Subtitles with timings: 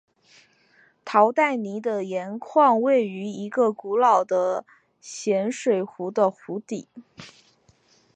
[1.05, 4.65] 陶代尼的盐矿位于一个古老的
[4.99, 6.87] 咸水湖的湖底。